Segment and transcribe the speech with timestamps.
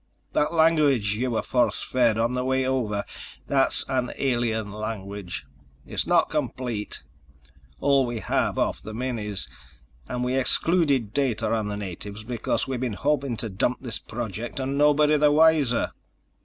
[0.33, 3.03] That language you were force fed on the way over,
[3.45, 5.45] that's an alien language.
[5.85, 7.03] It's not complete...
[7.79, 9.47] all we have off the minis.
[10.07, 14.59] And we excluded data on the natives because we've been hoping to dump this project
[14.59, 15.91] and nobody the wiser."